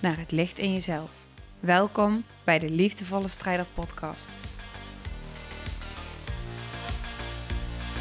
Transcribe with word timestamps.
naar 0.00 0.18
het 0.18 0.30
licht 0.30 0.58
in 0.58 0.72
jezelf. 0.72 1.10
Welkom 1.60 2.24
bij 2.44 2.58
de 2.58 2.70
Liefdevolle 2.70 3.28
Strijder 3.28 3.66
Podcast. 3.74 4.30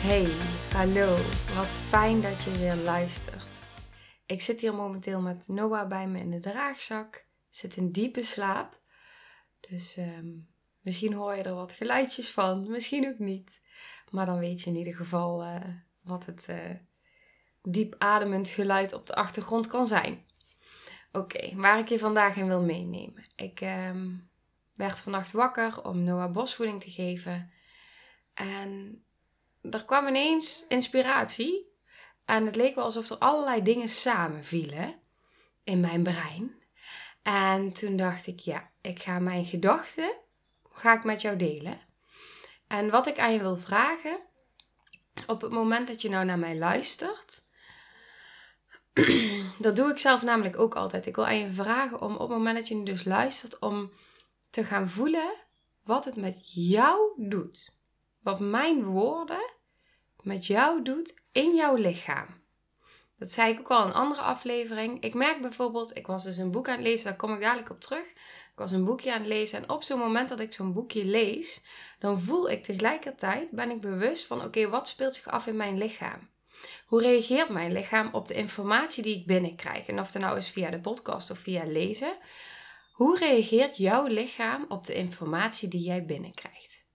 Hey, 0.02 0.28
hallo, 0.74 1.16
wat 1.56 1.68
fijn 1.68 2.22
dat 2.22 2.44
je 2.44 2.52
weer 2.52 2.76
luistert. 2.76 3.48
Ik 4.26 4.42
zit 4.42 4.62
hier 4.62 4.74
momenteel 4.74 5.22
met 5.22 5.48
Noah 5.48 5.88
bij 5.88 6.08
me 6.08 6.20
in 6.20 6.32
de 6.32 6.40
draagzak, 6.40 7.26
zit 7.50 7.76
in 7.76 7.92
diepe 7.92 8.24
slaap. 8.24 8.82
Dus 9.60 9.98
ehm, 9.98 10.28
misschien 10.82 11.14
hoor 11.14 11.36
je 11.36 11.44
er 11.44 11.54
wat 11.54 11.74
geluidjes 11.74 12.32
van, 12.32 12.70
misschien 12.70 13.08
ook 13.08 13.20
niet. 13.20 13.62
Maar 14.10 14.26
dan 14.26 14.40
weet 14.40 14.62
je 14.62 14.70
in 14.70 14.76
ieder 14.76 14.96
geval 14.96 15.44
uh, 15.44 15.56
wat 16.02 16.26
het 16.26 16.48
uh, 16.50 16.58
diep 17.62 17.96
ademend 17.98 18.48
geluid 18.48 18.94
op 18.94 19.06
de 19.06 19.16
achtergrond 19.16 19.68
kan 19.68 19.88
zijn. 19.88 20.28
Oké, 21.12 21.56
waar 21.56 21.80
ik 21.80 21.90
je 21.90 22.00
vandaag 22.00 22.36
in 22.36 22.48
wil 22.48 22.62
meenemen. 22.62 23.24
Ik 23.36 23.62
ehm, 23.62 24.08
werd 24.76 25.00
vannacht 25.00 25.32
wakker 25.32 25.84
om 25.84 26.04
Noah 26.04 26.32
bosvoeding 26.32 26.82
te 26.82 26.92
geven. 26.92 27.52
En 28.34 29.04
er 29.62 29.86
kwam 29.86 30.08
ineens 30.08 30.66
inspiratie. 30.68 31.68
En 32.26 32.46
het 32.46 32.56
leek 32.56 32.76
wel 32.76 32.84
alsof 32.84 33.10
er 33.10 33.18
allerlei 33.18 33.64
dingen 33.64 33.90
samenvielen 33.90 34.96
in 35.64 35.80
mijn 35.80 36.04
brein. 36.04 36.64
En 37.22 37.74
toen 37.74 37.96
dacht 37.96 38.28
ik, 38.28 38.40
ja, 38.40 38.72
ik 38.82 39.02
ga 39.02 39.20
mijn 39.20 39.46
gedachten 39.46 40.12
ga 40.80 40.94
ik 40.94 41.04
met 41.04 41.22
jou 41.22 41.36
delen. 41.36 41.80
En 42.68 42.90
wat 42.90 43.08
ik 43.08 43.20
aan 43.20 43.34
je 43.34 43.40
wil 43.40 43.58
vragen, 43.58 44.20
op 45.28 45.42
het 45.42 45.52
moment 45.52 45.88
dat 45.88 46.02
je 46.02 46.10
nou 46.10 46.26
naar 46.26 46.40
mij 46.40 46.58
luistert, 46.58 47.44
dat 49.66 49.76
doe 49.76 49.90
ik 49.90 49.98
zelf 49.98 50.22
namelijk 50.22 50.60
ook 50.60 50.76
altijd. 50.76 51.06
Ik 51.06 51.16
wil 51.16 51.26
aan 51.26 51.40
je 51.40 51.52
vragen 51.52 52.02
om 52.02 52.14
op 52.14 52.30
het 52.30 52.38
moment 52.38 52.58
dat 52.58 52.68
je 52.68 52.76
nu 52.76 52.84
dus 52.84 53.04
luistert, 53.04 53.60
om 53.60 53.92
te 54.50 54.64
gaan 54.64 54.90
voelen 54.90 55.34
wat 55.84 56.06
het 56.06 56.16
met 56.16 56.54
jou 56.54 57.12
doet. 57.18 57.78
Wat 58.20 58.40
mijn 58.40 58.86
woorden 58.86 59.52
met 60.22 60.46
jou 60.46 60.84
doet 60.84 61.14
in 61.32 61.56
jouw 61.56 61.76
lichaam. 61.76 62.28
Dat 63.18 63.32
zei 63.32 63.52
ik 63.52 63.60
ook 63.60 63.72
al 63.72 63.82
in 63.82 63.88
een 63.88 63.94
andere 63.94 64.22
aflevering. 64.22 65.04
Ik 65.04 65.14
merk 65.14 65.42
bijvoorbeeld, 65.42 65.98
ik 65.98 66.08
was 66.08 66.24
dus 66.24 66.38
een 66.38 66.52
boek 66.52 66.68
aan 66.68 66.76
het 66.76 66.84
lezen, 66.84 67.06
daar 67.06 67.16
kom 67.16 67.34
ik 67.34 67.42
dadelijk 67.42 67.70
op 67.70 67.82
terug. 67.82 68.06
Ik 68.52 68.66
was 68.66 68.72
een 68.72 68.86
boekje 68.86 69.14
aan 69.14 69.20
het 69.20 69.28
lezen 69.28 69.58
en 69.58 69.70
op 69.70 69.84
zo'n 69.84 70.00
moment 70.00 70.30
dat 70.30 70.40
ik 70.40 70.54
zo'n 70.54 70.74
boekje 70.74 71.06
lees, 71.06 71.64
dan 72.00 72.22
voel 72.22 72.50
ik 72.50 72.64
tegelijkertijd, 72.64 73.56
ben 73.56 73.70
ik 73.70 73.82
bewust 73.82 74.26
van 74.26 74.44
oké, 74.44 74.70
wat 74.70 74.88
speelt 74.88 75.16
zich 75.16 75.28
af 75.28 75.48
in 75.48 75.56
mijn 75.56 75.78
lichaam? 75.78 76.30
Hoe 76.86 77.02
reageert 77.02 77.50
mijn 77.50 77.72
lichaam 77.72 78.10
op 78.12 78.28
de 78.28 78.34
informatie 78.34 79.04
die 79.04 79.18
ik 79.18 79.26
binnenkrijg? 79.26 79.88
En 79.88 80.00
of 80.00 80.14
het 80.14 80.22
nou 80.22 80.38
is 80.38 80.50
via 80.50 80.70
de 80.70 80.80
podcast 80.80 81.32
of 81.32 81.40
via 81.40 81.64
lezen. 81.66 82.18
Hoe 82.92 83.18
reageert 83.18 83.78
jouw 83.78 84.06
lichaam 84.06 84.66
op 84.70 84.86
de 84.86 84.94
informatie 84.94 85.68
die 85.68 85.82
jij 85.82 86.06
binnenkrijgt? 86.06 86.88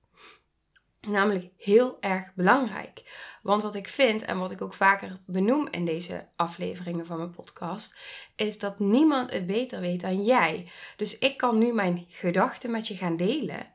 Namelijk 1.00 1.50
heel 1.56 1.96
erg 2.00 2.34
belangrijk. 2.34 3.02
Want 3.42 3.62
wat 3.62 3.74
ik 3.74 3.88
vind 3.88 4.24
en 4.24 4.38
wat 4.38 4.50
ik 4.50 4.62
ook 4.62 4.74
vaker 4.74 5.20
benoem 5.26 5.68
in 5.70 5.84
deze 5.84 6.28
afleveringen 6.36 7.06
van 7.06 7.16
mijn 7.16 7.30
podcast, 7.30 7.96
is 8.36 8.58
dat 8.58 8.78
niemand 8.78 9.30
het 9.30 9.46
beter 9.46 9.80
weet 9.80 10.00
dan 10.00 10.24
jij. 10.24 10.68
Dus 10.96 11.18
ik 11.18 11.36
kan 11.36 11.58
nu 11.58 11.72
mijn 11.72 12.06
gedachten 12.08 12.70
met 12.70 12.88
je 12.88 12.96
gaan 12.96 13.16
delen. 13.16 13.74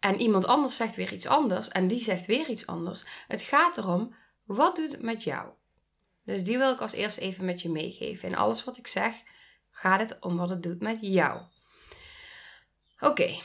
En 0.00 0.20
iemand 0.20 0.46
anders 0.46 0.76
zegt 0.76 0.96
weer 0.96 1.12
iets 1.12 1.26
anders 1.26 1.68
en 1.68 1.86
die 1.88 2.02
zegt 2.02 2.26
weer 2.26 2.48
iets 2.48 2.66
anders. 2.66 3.04
Het 3.28 3.42
gaat 3.42 3.78
erom 3.78 4.14
wat 4.48 4.76
doet 4.76 4.92
het 4.92 5.02
met 5.02 5.22
jou? 5.22 5.48
Dus 6.24 6.44
die 6.44 6.58
wil 6.58 6.72
ik 6.72 6.80
als 6.80 6.92
eerst 6.92 7.18
even 7.18 7.44
met 7.44 7.62
je 7.62 7.68
meegeven. 7.68 8.28
In 8.28 8.36
alles 8.36 8.64
wat 8.64 8.76
ik 8.76 8.86
zeg, 8.86 9.14
gaat 9.70 10.00
het 10.00 10.20
om 10.20 10.36
wat 10.36 10.48
het 10.48 10.62
doet 10.62 10.80
met 10.80 10.98
jou. 11.00 11.42
Oké. 12.98 13.40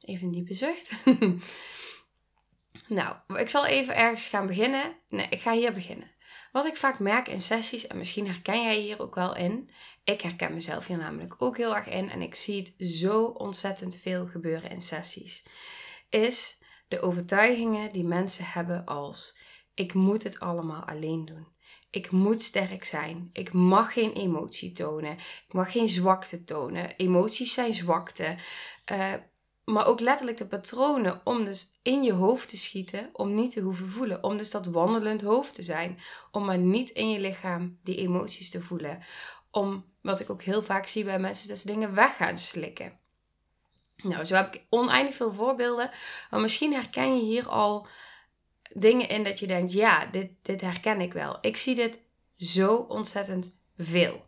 Even 0.00 0.26
een 0.26 0.32
diepe 0.32 0.54
zucht. 0.54 0.90
nou, 2.98 3.16
ik 3.34 3.48
zal 3.48 3.66
even 3.66 3.96
ergens 3.96 4.28
gaan 4.28 4.46
beginnen. 4.46 4.96
Nee, 5.08 5.26
ik 5.28 5.40
ga 5.40 5.52
hier 5.52 5.72
beginnen. 5.72 6.16
Wat 6.52 6.66
ik 6.66 6.76
vaak 6.76 6.98
merk 6.98 7.28
in 7.28 7.42
sessies, 7.42 7.86
en 7.86 7.98
misschien 7.98 8.26
herken 8.26 8.62
jij 8.62 8.76
hier 8.76 9.00
ook 9.00 9.14
wel 9.14 9.36
in. 9.36 9.70
Ik 10.04 10.20
herken 10.20 10.54
mezelf 10.54 10.86
hier 10.86 10.96
namelijk 10.96 11.42
ook 11.42 11.56
heel 11.56 11.76
erg 11.76 11.86
in. 11.86 12.10
En 12.10 12.22
ik 12.22 12.34
zie 12.34 12.62
het 12.62 12.88
zo 12.88 13.24
ontzettend 13.24 13.96
veel 13.96 14.26
gebeuren 14.26 14.70
in 14.70 14.82
sessies. 14.82 15.44
Is 16.08 16.57
de 16.88 17.00
overtuigingen 17.00 17.92
die 17.92 18.04
mensen 18.04 18.44
hebben 18.44 18.84
als 18.84 19.38
ik 19.74 19.94
moet 19.94 20.22
het 20.22 20.40
allemaal 20.40 20.82
alleen 20.82 21.24
doen. 21.24 21.46
Ik 21.90 22.10
moet 22.10 22.42
sterk 22.42 22.84
zijn. 22.84 23.30
Ik 23.32 23.52
mag 23.52 23.92
geen 23.92 24.12
emotie 24.12 24.72
tonen. 24.72 25.12
Ik 25.46 25.52
mag 25.52 25.72
geen 25.72 25.88
zwakte 25.88 26.44
tonen. 26.44 26.96
Emoties 26.96 27.52
zijn 27.52 27.72
zwakte. 27.72 28.36
Uh, 28.92 29.14
maar 29.64 29.86
ook 29.86 30.00
letterlijk 30.00 30.38
de 30.38 30.46
patronen 30.46 31.20
om 31.24 31.44
dus 31.44 31.78
in 31.82 32.02
je 32.02 32.12
hoofd 32.12 32.48
te 32.48 32.56
schieten, 32.56 33.10
om 33.12 33.34
niet 33.34 33.52
te 33.52 33.60
hoeven 33.60 33.88
voelen. 33.88 34.22
Om 34.22 34.36
dus 34.36 34.50
dat 34.50 34.66
wandelend 34.66 35.22
hoofd 35.22 35.54
te 35.54 35.62
zijn. 35.62 35.98
Om 36.30 36.44
maar 36.44 36.58
niet 36.58 36.90
in 36.90 37.10
je 37.10 37.20
lichaam 37.20 37.78
die 37.82 37.96
emoties 37.96 38.50
te 38.50 38.62
voelen. 38.62 38.98
Om, 39.50 39.84
wat 40.02 40.20
ik 40.20 40.30
ook 40.30 40.42
heel 40.42 40.62
vaak 40.62 40.86
zie 40.86 41.04
bij 41.04 41.18
mensen, 41.18 41.48
dat 41.48 41.58
ze 41.58 41.66
dingen 41.66 41.94
weg 41.94 42.16
gaan 42.16 42.38
slikken. 42.38 42.98
Nou, 44.02 44.24
zo 44.24 44.34
heb 44.34 44.54
ik 44.54 44.64
oneindig 44.68 45.14
veel 45.14 45.34
voorbeelden. 45.34 45.90
Maar 46.30 46.40
misschien 46.40 46.74
herken 46.74 47.16
je 47.16 47.22
hier 47.22 47.48
al 47.48 47.86
dingen 48.74 49.08
in 49.08 49.24
dat 49.24 49.38
je 49.38 49.46
denkt: 49.46 49.72
ja, 49.72 50.06
dit, 50.06 50.30
dit 50.42 50.60
herken 50.60 51.00
ik 51.00 51.12
wel. 51.12 51.38
Ik 51.40 51.56
zie 51.56 51.74
dit 51.74 52.00
zo 52.36 52.74
ontzettend 52.74 53.50
veel. 53.76 54.26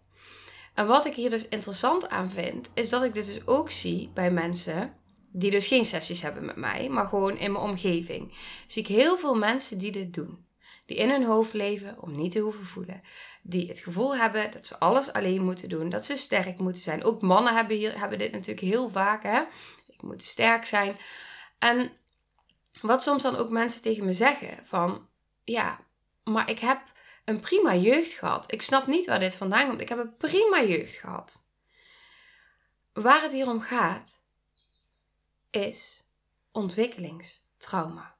En 0.74 0.86
wat 0.86 1.06
ik 1.06 1.14
hier 1.14 1.30
dus 1.30 1.48
interessant 1.48 2.08
aan 2.08 2.30
vind, 2.30 2.70
is 2.74 2.88
dat 2.88 3.04
ik 3.04 3.14
dit 3.14 3.26
dus 3.26 3.46
ook 3.46 3.70
zie 3.70 4.10
bij 4.14 4.30
mensen 4.30 4.94
die 5.32 5.50
dus 5.50 5.66
geen 5.66 5.84
sessies 5.84 6.22
hebben 6.22 6.44
met 6.44 6.56
mij, 6.56 6.88
maar 6.88 7.06
gewoon 7.06 7.38
in 7.38 7.52
mijn 7.52 7.64
omgeving. 7.64 8.32
Zie 8.66 8.82
ik 8.82 8.88
heel 8.88 9.18
veel 9.18 9.34
mensen 9.34 9.78
die 9.78 9.92
dit 9.92 10.14
doen. 10.14 10.44
Die 10.90 10.98
in 10.98 11.10
hun 11.10 11.24
hoofd 11.24 11.52
leven 11.52 12.02
om 12.02 12.16
niet 12.16 12.32
te 12.32 12.38
hoeven 12.38 12.66
voelen. 12.66 13.02
Die 13.42 13.68
het 13.68 13.78
gevoel 13.78 14.16
hebben 14.16 14.50
dat 14.50 14.66
ze 14.66 14.78
alles 14.78 15.12
alleen 15.12 15.44
moeten 15.44 15.68
doen. 15.68 15.88
Dat 15.88 16.04
ze 16.04 16.16
sterk 16.16 16.58
moeten 16.58 16.82
zijn. 16.82 17.04
Ook 17.04 17.22
mannen 17.22 17.54
hebben, 17.54 17.76
hier, 17.76 17.98
hebben 17.98 18.18
dit 18.18 18.32
natuurlijk 18.32 18.66
heel 18.66 18.88
vaak. 18.90 19.22
Hè? 19.22 19.42
Ik 19.86 20.02
moet 20.02 20.22
sterk 20.22 20.66
zijn. 20.66 20.96
En 21.58 21.92
wat 22.80 23.02
soms 23.02 23.22
dan 23.22 23.36
ook 23.36 23.50
mensen 23.50 23.82
tegen 23.82 24.04
me 24.04 24.12
zeggen. 24.12 24.66
Van 24.66 25.08
ja, 25.44 25.80
maar 26.24 26.50
ik 26.50 26.58
heb 26.58 26.82
een 27.24 27.40
prima 27.40 27.74
jeugd 27.74 28.12
gehad. 28.12 28.52
Ik 28.52 28.62
snap 28.62 28.86
niet 28.86 29.06
waar 29.06 29.20
dit 29.20 29.34
vandaan 29.34 29.68
komt. 29.68 29.80
Ik 29.80 29.88
heb 29.88 29.98
een 29.98 30.16
prima 30.16 30.62
jeugd 30.62 30.94
gehad. 30.94 31.42
Waar 32.92 33.22
het 33.22 33.32
hier 33.32 33.48
om 33.48 33.60
gaat, 33.60 34.22
is 35.50 36.04
ontwikkelingstrauma. 36.52 38.18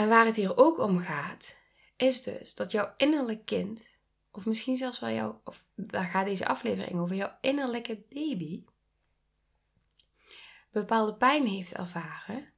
En 0.00 0.08
waar 0.08 0.26
het 0.26 0.36
hier 0.36 0.56
ook 0.56 0.78
om 0.78 0.98
gaat, 0.98 1.56
is 1.96 2.22
dus 2.22 2.54
dat 2.54 2.70
jouw 2.70 2.94
innerlijk 2.96 3.44
kind, 3.44 3.98
of 4.30 4.46
misschien 4.46 4.76
zelfs 4.76 5.00
wel 5.00 5.10
jouw, 5.10 5.42
daar 5.74 6.04
gaat 6.04 6.24
deze 6.24 6.46
aflevering 6.46 7.00
over, 7.00 7.16
jouw 7.16 7.36
innerlijke 7.40 8.04
baby, 8.08 8.64
bepaalde 10.70 11.14
pijn 11.14 11.46
heeft 11.46 11.72
ervaren. 11.72 12.52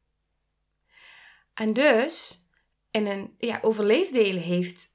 En 1.55 1.73
dus 1.73 2.47
in 2.91 3.07
een 3.07 3.35
ja, 3.39 3.59
overleefdelen 3.63 4.43
heeft 4.43 4.95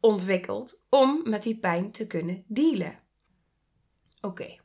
ontwikkeld 0.00 0.84
om 0.88 1.20
met 1.24 1.42
die 1.42 1.58
pijn 1.58 1.90
te 1.92 2.06
kunnen 2.06 2.44
dealen. 2.46 3.00
Oké. 4.20 4.58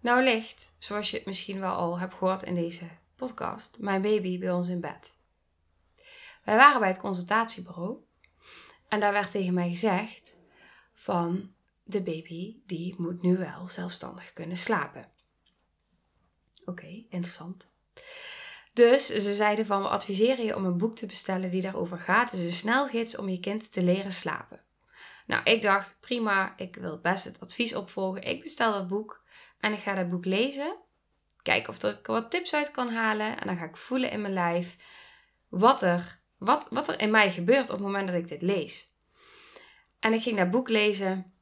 Nou 0.00 0.22
ligt, 0.22 0.74
zoals 0.78 1.10
je 1.10 1.16
het 1.16 1.26
misschien 1.26 1.60
wel 1.60 1.74
al 1.74 1.98
hebt 1.98 2.14
gehoord 2.14 2.42
in 2.42 2.54
deze 2.54 2.88
podcast, 3.18 3.78
mijn 3.78 4.02
baby 4.02 4.38
bij 4.38 4.52
ons 4.52 4.68
in 4.68 4.80
bed. 4.80 5.16
Wij 6.44 6.56
waren 6.56 6.80
bij 6.80 6.88
het 6.88 6.98
consultatiebureau 6.98 7.96
en 8.88 9.00
daar 9.00 9.12
werd 9.12 9.30
tegen 9.30 9.54
mij 9.54 9.68
gezegd 9.68 10.36
van 10.92 11.52
de 11.82 12.02
baby 12.02 12.56
die 12.66 12.94
moet 12.98 13.22
nu 13.22 13.36
wel 13.36 13.68
zelfstandig 13.68 14.32
kunnen 14.32 14.56
slapen. 14.56 15.08
Oké, 16.64 16.86
interessant. 17.08 17.68
Dus 18.72 19.06
ze 19.06 19.34
zeiden 19.34 19.66
van 19.66 19.82
we 19.82 19.88
adviseren 19.88 20.44
je 20.44 20.56
om 20.56 20.64
een 20.64 20.78
boek 20.78 20.94
te 20.94 21.06
bestellen 21.06 21.50
die 21.50 21.62
daarover 21.62 21.98
gaat. 21.98 22.30
Het 22.30 22.40
is 22.40 22.46
een 22.46 22.52
snelgids 22.52 23.16
om 23.16 23.28
je 23.28 23.40
kind 23.40 23.72
te 23.72 23.82
leren 23.82 24.12
slapen. 24.12 24.60
Nou, 25.26 25.42
ik 25.42 25.62
dacht, 25.62 25.96
prima, 26.00 26.54
ik 26.56 26.76
wil 26.76 26.98
best 27.00 27.24
het 27.24 27.40
advies 27.40 27.74
opvolgen. 27.74 28.22
Ik 28.22 28.42
bestel 28.42 28.72
dat 28.72 28.88
boek 28.88 29.22
en 29.60 29.72
ik 29.72 29.78
ga 29.78 29.94
dat 29.94 30.10
boek 30.10 30.24
lezen. 30.24 30.76
Kijken 31.48 31.68
of 31.68 31.76
ik 31.76 32.06
er 32.06 32.12
wat 32.12 32.30
tips 32.30 32.54
uit 32.54 32.70
kan 32.70 32.90
halen. 32.90 33.40
En 33.40 33.46
dan 33.46 33.56
ga 33.56 33.64
ik 33.64 33.76
voelen 33.76 34.10
in 34.10 34.20
mijn 34.20 34.32
lijf 34.32 34.76
wat 35.48 35.82
er, 35.82 36.20
wat, 36.38 36.66
wat 36.70 36.88
er 36.88 37.00
in 37.00 37.10
mij 37.10 37.30
gebeurt 37.30 37.70
op 37.70 37.76
het 37.76 37.86
moment 37.86 38.08
dat 38.08 38.16
ik 38.16 38.28
dit 38.28 38.42
lees. 38.42 38.92
En 40.00 40.12
ik 40.12 40.22
ging 40.22 40.36
dat 40.36 40.50
boek 40.50 40.68
lezen. 40.68 41.32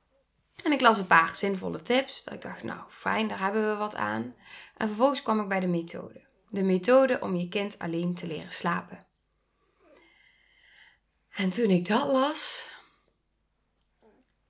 En 0.62 0.73
ik 0.73 0.81
las 0.81 0.99
een 0.99 1.06
paar 1.06 1.37
zinvolle 1.37 1.82
tips. 1.82 2.25
Dat 2.25 2.35
ik 2.35 2.43
dacht, 2.43 2.62
nou 2.62 2.81
fijn, 2.88 3.29
daar 3.29 3.41
hebben 3.41 3.70
we 3.70 3.76
wat 3.76 3.97
aan. 3.97 4.35
En 4.76 4.87
vervolgens 4.87 5.23
kwam 5.23 5.41
ik 5.41 5.49
bij 5.49 5.61
de 5.61 5.67
methode. 5.67 6.26
De 6.49 6.62
methode 6.62 7.20
om 7.20 7.37
je 7.37 7.49
kind 7.49 7.79
alleen 7.79 8.14
te 8.14 8.26
leren 8.26 8.53
slapen. 8.53 9.06
En 11.31 11.50
toen 11.50 11.70
ik 11.70 11.88
dat 11.88 12.12
las, 12.12 12.69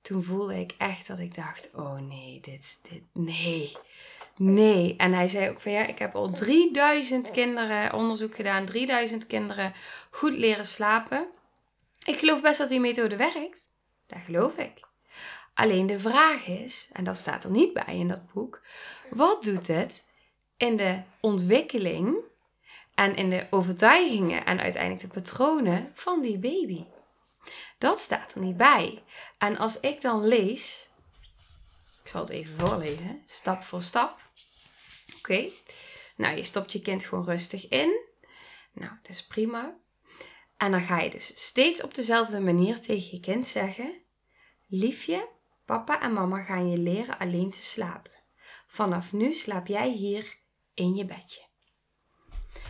toen 0.07 0.23
voelde 0.23 0.59
ik 0.59 0.73
echt 0.77 1.07
dat 1.07 1.19
ik 1.19 1.35
dacht: 1.35 1.69
oh 1.73 1.99
nee, 1.99 2.39
dit, 2.41 2.77
dit, 2.89 3.01
nee, 3.11 3.77
nee. 4.35 4.95
En 4.97 5.13
hij 5.13 5.27
zei 5.27 5.49
ook 5.49 5.61
van 5.61 5.71
ja, 5.71 5.85
ik 5.85 5.99
heb 5.99 6.15
al 6.15 6.29
3000 6.29 7.31
kinderen 7.31 7.93
onderzoek 7.93 8.35
gedaan, 8.35 8.65
3000 8.65 9.27
kinderen 9.27 9.73
goed 10.09 10.33
leren 10.33 10.65
slapen. 10.65 11.27
Ik 12.05 12.19
geloof 12.19 12.41
best 12.41 12.57
dat 12.57 12.69
die 12.69 12.79
methode 12.79 13.15
werkt. 13.15 13.71
Dat 14.07 14.19
geloof 14.25 14.55
ik. 14.55 14.79
Alleen 15.53 15.87
de 15.87 15.99
vraag 15.99 16.47
is, 16.47 16.89
en 16.93 17.03
dat 17.03 17.17
staat 17.17 17.43
er 17.43 17.51
niet 17.51 17.73
bij 17.73 17.97
in 17.97 18.07
dat 18.07 18.33
boek, 18.33 18.61
wat 19.09 19.43
doet 19.43 19.67
het 19.67 20.07
in 20.57 20.77
de 20.77 21.01
ontwikkeling 21.19 22.17
en 22.95 23.15
in 23.15 23.29
de 23.29 23.47
overtuigingen 23.49 24.45
en 24.45 24.59
uiteindelijk 24.59 25.01
de 25.01 25.21
patronen 25.21 25.91
van 25.93 26.21
die 26.21 26.37
baby? 26.37 26.85
Dat 27.77 27.99
staat 27.99 28.33
er 28.33 28.41
niet 28.41 28.57
bij. 28.57 29.03
En 29.37 29.57
als 29.57 29.79
ik 29.79 30.01
dan 30.01 30.27
lees, 30.27 30.89
ik 32.03 32.07
zal 32.09 32.21
het 32.21 32.29
even 32.29 32.59
voorlezen, 32.59 33.21
stap 33.25 33.63
voor 33.63 33.81
stap. 33.81 34.29
Oké, 35.17 35.49
nou 36.15 36.35
je 36.35 36.43
stopt 36.43 36.71
je 36.71 36.81
kind 36.81 37.03
gewoon 37.03 37.25
rustig 37.25 37.67
in. 37.67 38.05
Nou, 38.71 38.91
dat 39.01 39.11
is 39.11 39.27
prima. 39.27 39.77
En 40.57 40.71
dan 40.71 40.81
ga 40.81 40.99
je 40.99 41.09
dus 41.09 41.45
steeds 41.45 41.83
op 41.83 41.93
dezelfde 41.93 42.39
manier 42.39 42.81
tegen 42.81 43.11
je 43.11 43.19
kind 43.19 43.47
zeggen: 43.47 44.01
Liefje, 44.67 45.29
papa 45.65 46.01
en 46.01 46.13
mama 46.13 46.43
gaan 46.43 46.69
je 46.69 46.77
leren 46.77 47.17
alleen 47.17 47.51
te 47.51 47.61
slapen. 47.61 48.11
Vanaf 48.67 49.13
nu 49.13 49.33
slaap 49.33 49.67
jij 49.67 49.89
hier 49.89 50.37
in 50.73 50.95
je 50.95 51.05
bedje. 51.05 51.46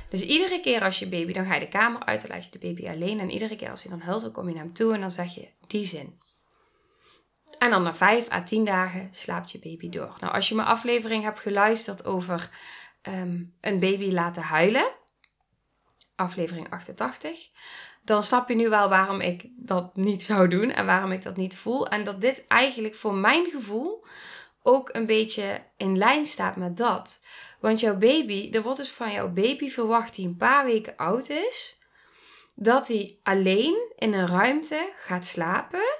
Dus 0.10 0.22
iedere 0.22 0.60
keer 0.60 0.84
als 0.84 1.00
je 1.00 1.08
baby, 1.08 1.34
dan 1.34 1.46
ga 1.46 1.54
je 1.54 1.60
de 1.60 1.68
kamer 1.68 2.06
uit, 2.06 2.22
dan 2.22 2.30
laat 2.30 2.44
je 2.44 2.50
de 2.52 2.60
baby 2.60 2.88
alleen. 2.88 3.20
En 3.20 3.30
iedere 3.30 3.56
keer 3.56 3.70
als 3.70 3.84
hij 3.84 3.92
dan 3.92 4.02
huilt, 4.02 4.22
dan 4.22 4.32
kom 4.32 4.48
je 4.48 4.54
naar 4.54 4.64
hem 4.64 4.74
toe 4.74 4.94
en 4.94 5.02
dan 5.02 5.12
zeg 5.12 5.36
je 5.36 5.50
die 5.68 5.86
zin. 5.86 6.20
En 7.58 7.70
dan 7.70 7.84
na 7.84 7.96
5 7.96 8.32
à 8.32 8.44
10 8.44 8.66
dagen 8.66 9.10
slaapt 9.12 9.52
je 9.52 9.60
baby 9.60 9.90
door. 9.90 10.18
Nou, 10.20 10.34
als 10.34 10.50
je 10.50 10.56
mijn 10.56 10.68
aflevering 10.68 11.24
hebt 11.24 11.40
geluisterd 11.40 12.06
over 12.06 12.50
ehm, 13.02 13.44
een 13.62 13.80
baby 13.80 14.12
laten 14.12 14.44
huilen, 14.44 14.92
aflevering 16.16 16.70
88, 16.70 17.50
dan 18.04 18.24
snap 18.24 18.50
je 18.50 18.56
nu 18.56 18.70
wel 18.70 18.90
waarom 18.90 19.22
ik 19.22 19.48
dat 19.56 19.96
niet 19.96 20.24
zou 20.24 20.48
doen 20.48 20.72
en 20.72 20.86
waarom 20.86 21.12
ik 21.12 21.24
dat 21.24 21.38
niet 21.38 21.56
voel. 21.56 21.88
En 21.88 22.04
dat 22.04 22.22
dit 22.22 22.48
eigenlijk 22.48 22.96
voor 22.96 23.14
mijn 23.14 23.46
gevoel 23.46 24.06
ook 24.68 24.90
een 24.92 25.06
beetje 25.06 25.64
in 25.78 25.98
lijn 25.98 26.26
staat 26.26 26.56
met 26.56 26.78
dat. 26.78 27.20
Want 27.60 27.80
jouw 27.80 27.98
baby, 27.98 28.50
er 28.52 28.62
wordt 28.62 28.78
dus 28.78 28.92
van 28.92 29.12
jouw 29.12 29.30
baby 29.30 29.70
verwacht 29.70 30.16
die 30.16 30.28
een 30.28 30.38
paar 30.38 30.66
weken 30.66 30.96
oud 30.96 31.30
is, 31.30 31.80
dat 32.56 32.88
hij 32.88 33.20
alleen 33.24 33.94
in 33.96 34.14
een 34.14 34.28
ruimte 34.28 34.94
gaat 34.98 35.26
slapen, 35.26 35.98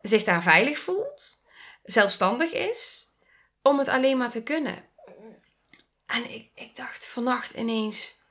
zich 0.00 0.24
daar 0.24 0.42
veilig 0.42 0.78
voelt, 0.78 1.42
zelfstandig 1.84 2.52
is, 2.52 3.10
om 3.62 3.78
het 3.78 3.88
alleen 3.88 4.18
maar 4.18 4.30
te 4.30 4.42
kunnen. 4.42 4.84
En 6.06 6.30
ik, 6.30 6.50
ik 6.54 6.76
dacht 6.76 7.06
vannacht 7.06 7.52
ineens, 7.52 8.22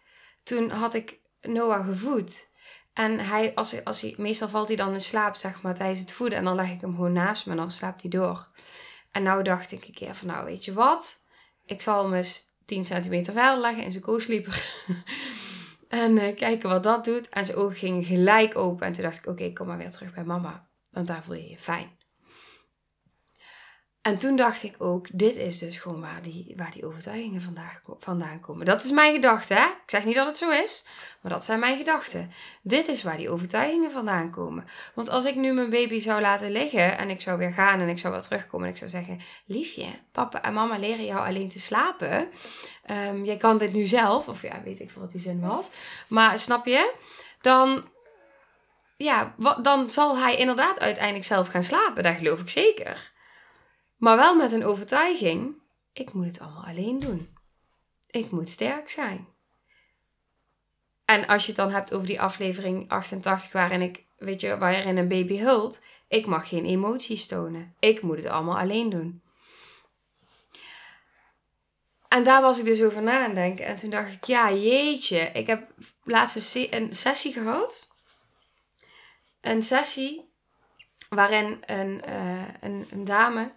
toen 0.44 0.70
had 0.70 0.94
ik 0.94 1.20
Noah 1.42 1.88
gevoed. 1.88 2.50
En 2.94 3.20
hij, 3.20 3.56
als 3.56 3.72
hij, 3.72 3.84
als 3.84 4.02
hij, 4.02 4.16
meestal 4.18 4.50
valt 4.50 4.68
hij 4.68 4.78
dan 4.78 4.94
in 4.94 5.02
slaap, 5.02 5.36
zeg 5.36 5.62
maar, 5.62 5.76
tijdens 5.76 6.00
het 6.00 6.12
voeden. 6.12 6.38
En 6.38 6.44
dan 6.44 6.56
leg 6.56 6.70
ik 6.70 6.82
hem 6.82 6.96
gewoon 6.96 7.14
naast 7.14 7.46
me 7.46 7.52
en 7.52 7.58
dan 7.58 7.72
slaapt 7.72 8.02
hij 8.02 8.12
door. 8.12 8.48
En 9.16 9.24
nou 9.24 9.44
dacht 9.44 9.72
ik 9.72 9.86
een 9.86 9.94
keer 9.94 10.16
van, 10.16 10.28
nou 10.28 10.46
weet 10.46 10.66
je 10.66 10.74
wat? 10.74 11.26
Ik 11.66 11.82
zal 11.82 12.04
hem 12.04 12.14
eens 12.14 12.54
10 12.66 12.86
centimeter 12.86 13.34
verder 13.34 13.60
leggen 13.60 13.84
in 13.84 13.92
zijn 13.92 14.04
co-sleeper. 14.04 14.84
en 15.88 16.18
uh, 16.18 16.36
kijken 16.36 16.70
wat 16.70 16.84
dat 16.84 17.06
doet. 17.06 17.30
En 17.30 17.46
zijn 17.46 17.58
ogen 17.58 17.76
gingen 17.76 18.04
gelijk 18.04 18.58
open. 18.58 18.88
En 18.88 18.94
toen 18.94 19.04
dacht 19.04 19.18
ik, 19.18 19.28
oké, 19.28 19.54
kom 19.54 19.68
maar 19.68 19.78
weer 19.78 19.92
terug 19.92 20.14
bij 20.14 20.24
mama. 20.24 20.68
Want 20.92 21.08
daar 21.08 21.24
voel 21.24 21.36
je 21.36 21.50
je 21.50 21.58
fijn. 21.58 21.98
En 24.06 24.18
toen 24.18 24.36
dacht 24.36 24.64
ik 24.64 24.76
ook, 24.78 25.08
dit 25.12 25.36
is 25.36 25.58
dus 25.58 25.78
gewoon 25.78 26.02
waar 26.02 26.22
die, 26.22 26.54
waar 26.58 26.72
die 26.72 26.86
overtuigingen 26.86 27.42
vandaan 28.00 28.40
komen. 28.40 28.66
Dat 28.66 28.84
is 28.84 28.92
mijn 28.92 29.14
gedachte, 29.14 29.54
hè? 29.54 29.66
Ik 29.66 29.90
zeg 29.90 30.06
niet 30.06 30.16
dat 30.16 30.28
het 30.28 30.38
zo 30.38 30.50
is, 30.50 30.86
maar 31.22 31.32
dat 31.32 31.46
zijn 31.46 31.60
mijn 31.60 31.78
gedachten. 31.78 32.32
Dit 32.62 32.88
is 32.88 33.04
waar 33.04 33.18
die 33.18 33.30
overtuigingen 33.30 33.92
vandaan 33.92 34.32
komen. 34.32 34.66
Want 34.94 35.10
als 35.10 35.26
ik 35.26 35.36
nu 35.36 35.54
mijn 35.54 35.70
baby 35.70 36.00
zou 36.00 36.22
laten 36.22 36.52
liggen 36.52 36.98
en 36.98 37.10
ik 37.10 37.22
zou 37.22 37.38
weer 37.38 37.52
gaan 37.52 37.80
en 37.80 37.90
ik 37.90 38.00
zou 38.00 38.14
wel 38.14 38.22
terugkomen 38.22 38.68
en 38.68 38.74
ik 38.74 38.80
zou 38.80 38.90
zeggen: 38.90 39.20
Liefje, 39.46 39.88
papa 40.12 40.44
en 40.44 40.54
mama 40.54 40.78
leren 40.78 41.06
jou 41.06 41.28
alleen 41.28 41.50
te 41.50 41.60
slapen. 41.60 42.28
Um, 42.92 43.24
jij 43.24 43.38
kan 43.38 43.58
dit 43.58 43.74
nu 43.74 43.86
zelf, 43.86 44.28
of 44.28 44.42
ja, 44.42 44.62
weet 44.64 44.80
ik 44.80 44.92
veel 44.92 45.02
wat 45.02 45.12
die 45.12 45.22
zin 45.22 45.40
was. 45.40 45.70
Maar 46.08 46.40
snap 46.40 46.66
je? 46.66 46.94
Dan, 47.42 47.90
ja, 48.98 49.36
dan 49.62 49.92
zal 49.92 50.18
hij 50.18 50.36
inderdaad 50.36 50.80
uiteindelijk 50.80 51.26
zelf 51.26 51.48
gaan 51.48 51.64
slapen. 51.64 52.04
Dat 52.04 52.16
geloof 52.16 52.40
ik 52.40 52.50
zeker. 52.50 53.14
Maar 54.06 54.18
wel 54.18 54.36
met 54.36 54.52
een 54.52 54.66
overtuiging: 54.66 55.56
ik 55.94 56.14
moet 56.14 56.26
het 56.26 56.40
allemaal 56.40 56.66
alleen 56.66 57.00
doen. 57.00 57.38
Ik 58.10 58.32
moet 58.32 58.50
sterk 58.50 58.90
zijn. 58.90 59.28
En 61.06 61.28
als 61.28 61.42
je 61.42 61.48
het 61.48 61.58
dan 61.58 61.72
hebt 61.72 61.94
over 61.94 62.08
die 62.08 62.22
aflevering 62.22 62.90
88, 62.90 63.52
waarin 63.52 63.82
ik, 63.82 64.06
weet 64.18 64.42
je, 64.42 64.58
waarin 64.58 64.98
een 64.98 65.08
baby 65.08 65.38
hult, 65.38 65.82
ik 66.08 66.26
mag 66.26 66.50
geen 66.50 66.66
emoties 66.66 67.28
tonen. 67.28 67.76
Ik 67.80 68.02
moet 68.02 68.18
het 68.18 68.26
allemaal 68.26 68.58
alleen 68.58 68.90
doen. 68.90 69.24
En 72.08 72.24
daar 72.24 72.42
was 72.42 72.60
ik 72.60 72.66
dus 72.66 72.82
over 72.82 73.02
na 73.02 73.26
aan 73.26 73.36
denken. 73.36 73.66
En 73.66 73.76
toen 73.76 73.90
dacht 73.90 74.14
ik, 74.14 74.24
ja, 74.24 74.54
jeetje. 74.54 75.20
Ik 75.20 75.48
heb 75.48 75.72
laatst 76.04 76.56
een 76.56 76.96
sessie 76.96 77.34
gehad. 77.34 77.92
Een 79.42 79.64
sessie 79.64 80.30
waarin 81.10 81.64
een, 81.66 82.02
een, 82.60 82.88
een 82.90 83.06
dame 83.06 83.52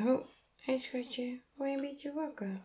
Oh, 0.00 0.26
hé 0.56 0.78
schatje, 0.78 1.40
word 1.54 1.70
je 1.70 1.76
een 1.76 1.80
beetje 1.80 2.12
wakker? 2.12 2.60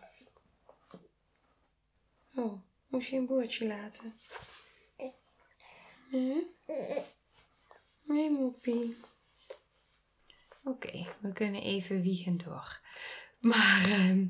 Oh, 2.36 2.62
moest 2.88 3.10
je 3.10 3.16
een 3.18 3.26
boordje 3.26 3.68
laten? 3.68 4.20
Nee? 6.12 6.48
Nee, 8.04 8.30
moppie. 8.32 8.98
Oké, 10.64 11.06
we 11.20 11.34
kunnen 11.34 11.62
even 11.62 12.02
wiegen 12.02 12.38
door. 12.38 12.80
Maar 13.40 13.86
uh, 13.88 14.28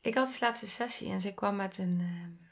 ik 0.00 0.14
had 0.14 0.28
dus 0.28 0.40
laatste 0.40 0.68
sessie 0.68 1.10
en 1.10 1.20
ze 1.20 1.34
kwam 1.34 1.56
met 1.56 1.78
een, 1.78 2.00
uh, 2.00 2.48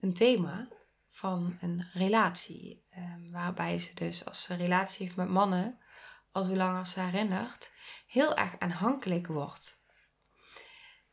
een 0.00 0.14
thema 0.14 0.68
van 1.08 1.58
een 1.60 1.86
relatie. 1.92 2.84
Uh, 2.98 3.14
waarbij 3.32 3.78
ze 3.78 3.94
dus 3.94 4.24
als 4.24 4.42
ze 4.42 4.54
relatie 4.54 5.04
heeft 5.04 5.16
met 5.16 5.28
mannen, 5.28 5.78
al 6.32 6.46
hoe 6.46 6.56
lang 6.56 6.78
als 6.78 6.90
ze 6.90 7.00
herinnert, 7.00 7.72
heel 8.06 8.36
erg 8.36 8.58
aanhankelijk 8.58 9.26
wordt. 9.26 9.78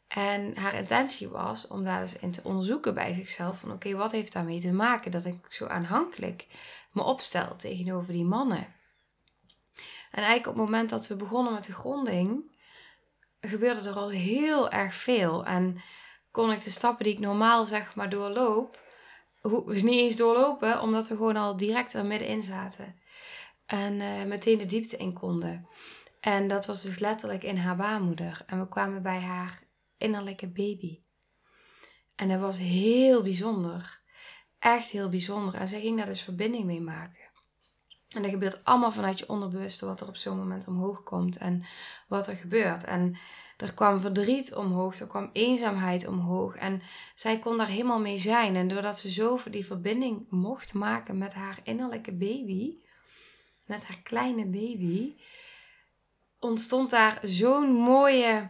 En 0.08 0.58
haar 0.58 0.74
intentie 0.74 1.28
was 1.28 1.68
om 1.68 1.84
daar 1.84 2.02
dus 2.02 2.16
in 2.16 2.32
te 2.32 2.42
onderzoeken 2.44 2.94
bij 2.94 3.14
zichzelf 3.14 3.60
van 3.60 3.72
oké, 3.72 3.96
wat 3.96 4.12
heeft 4.12 4.34
daarmee 4.34 4.60
te 4.60 4.74
maken 4.74 5.12
dat 5.12 5.26
ik 5.26 5.46
zo 5.50 5.66
aanhankelijk 5.66 6.48
me 6.92 7.04
opstel 7.04 7.56
tegenover 7.56 8.14
die 8.14 8.26
mannen. 8.26 8.74
En 10.12 10.24
eigenlijk 10.24 10.48
op 10.48 10.56
het 10.56 10.64
moment 10.64 10.90
dat 10.90 11.08
we 11.08 11.16
begonnen 11.16 11.54
met 11.54 11.66
de 11.66 11.74
gronding, 11.74 12.58
gebeurde 13.40 13.90
er 13.90 13.96
al 13.96 14.10
heel 14.10 14.70
erg 14.70 14.96
veel. 14.96 15.46
En 15.46 15.82
kon 16.32 16.52
ik 16.52 16.64
de 16.64 16.70
stappen 16.70 17.06
die 17.06 17.14
ik 17.14 17.20
normaal 17.20 17.66
zeg 17.66 17.96
maar 17.96 18.10
doorloop, 18.10 18.84
niet 19.66 19.86
eens 19.86 20.16
doorlopen, 20.16 20.82
omdat 20.82 21.08
we 21.08 21.16
gewoon 21.16 21.38
al 21.38 21.58
direct 21.58 21.94
er 21.94 22.06
middenin 22.06 22.44
zaten. 22.44 23.00
En 23.66 23.94
uh, 23.94 24.24
meteen 24.24 24.58
de 24.58 24.66
diepte 24.66 24.98
in 24.98 25.14
konden. 25.14 25.68
En 26.20 26.48
dat 26.48 26.66
was 26.66 26.82
dus 26.82 27.00
letterlijk 27.00 27.44
in 27.44 27.58
haar 27.58 27.76
baarmoeder. 27.76 28.44
En 28.46 28.60
we 28.60 28.68
kwamen 28.68 29.02
bij 29.02 29.20
haar 29.20 29.64
innerlijke 29.98 30.48
baby. 30.48 31.02
En 32.16 32.30
dat 32.30 32.40
was 32.40 32.58
heel 32.58 33.24
bijzonder. 33.24 34.02
Echt 34.60 34.90
heel 34.90 35.10
bijzonder. 35.10 35.56
En 35.56 35.68
zij 35.68 35.82
ging 35.82 35.98
daar 35.98 36.06
dus 36.06 36.22
verbinding 36.22 36.66
mee 36.66 36.82
maken. 36.82 37.34
En 38.10 38.22
dat 38.22 38.32
gebeurt 38.32 38.64
allemaal 38.64 38.92
vanuit 38.92 39.20
je 39.20 39.30
onderbewuste 39.30 39.86
wat 39.86 40.02
er 40.02 40.08
op 40.08 40.16
zo'n 40.16 40.38
moment 40.38 40.68
omhoog 40.68 41.04
komt 41.04 41.38
en 41.38 41.64
wat 42.08 42.28
er 42.28 42.36
gebeurt. 42.36 42.84
En 42.84 43.18
er 43.58 43.74
kwam 43.74 44.00
verdriet 44.00 44.56
omhoog, 44.56 45.00
er 45.00 45.08
kwam 45.08 45.30
eenzaamheid 45.34 46.08
omhoog. 46.08 46.56
En 46.56 46.82
zij 47.16 47.40
kon 47.40 47.58
daar 47.58 47.68
helemaal 47.68 48.00
mee 48.00 48.18
zijn. 48.18 48.56
En 48.56 48.68
doordat 48.68 49.00
ze 49.00 49.12
zo 49.12 49.40
die 49.50 49.66
verbinding 49.66 50.26
mocht 50.30 50.74
maken 50.74 51.18
met 51.18 51.34
haar 51.34 51.60
innerlijke 51.64 52.14
baby, 52.14 52.78
met 53.66 53.84
haar 53.84 54.00
kleine 54.04 54.46
baby, 54.46 55.16
ontstond 56.40 56.90
daar 56.90 57.20
zo'n 57.22 57.72
mooie, 57.74 58.50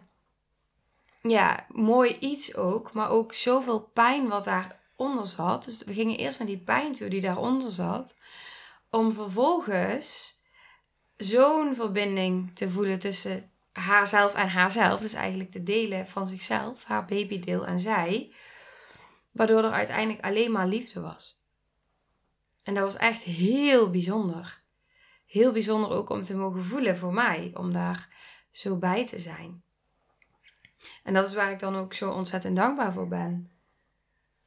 ja, 1.22 1.66
mooi 1.70 2.18
iets 2.20 2.56
ook, 2.56 2.94
maar 2.94 3.10
ook 3.10 3.34
zoveel 3.34 3.82
pijn 3.82 4.28
wat 4.28 4.44
daaronder 4.44 5.28
zat. 5.28 5.66
Dus 5.66 5.84
we 5.84 5.94
gingen 5.94 6.18
eerst 6.18 6.40
naar 6.40 6.48
die 6.48 6.64
pijn 6.64 6.94
toe 6.94 7.08
die 7.10 7.22
daaronder 7.22 7.72
zat, 7.72 8.16
om 8.90 9.14
vervolgens 9.14 10.40
zo'n 11.18 11.76
verbinding 11.76 12.56
te 12.56 12.70
voelen 12.70 13.00
tussen 13.00 13.52
haarzelf 13.72 14.36
en 14.36 14.50
haarzelf, 14.50 15.00
dus 15.00 15.14
eigenlijk 15.14 15.52
de 15.52 15.64
delen 15.64 16.08
van 16.08 16.28
zichzelf, 16.28 16.84
haar 16.84 17.06
babydeel 17.06 17.66
en 17.66 17.80
zij, 17.80 18.34
waardoor 19.32 19.64
er 19.64 19.72
uiteindelijk 19.72 20.26
alleen 20.26 20.52
maar 20.52 20.68
liefde 20.68 21.00
was. 21.00 21.44
En 22.64 22.74
dat 22.74 22.84
was 22.84 22.96
echt 22.96 23.22
heel 23.22 23.92
bijzonder. 23.92 24.64
Heel 25.26 25.52
bijzonder 25.52 25.90
ook 25.90 26.10
om 26.10 26.24
te 26.24 26.36
mogen 26.36 26.64
voelen 26.64 26.98
voor 26.98 27.14
mij, 27.14 27.52
om 27.54 27.74
daar 27.74 28.08
zo 28.52 28.78
bij 28.78 29.06
te 29.06 29.20
zijn. 29.20 29.64
En 31.04 31.14
dat 31.14 31.28
is 31.28 31.34
waar 31.34 31.52
ik 31.52 31.60
dan 31.60 31.76
ook 31.76 31.94
zo 31.94 32.12
ontzettend 32.12 32.56
dankbaar 32.56 32.94
voor 32.94 33.08
ben. 33.08 33.52